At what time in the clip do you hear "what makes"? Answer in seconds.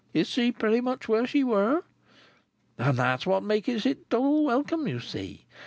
3.27-3.85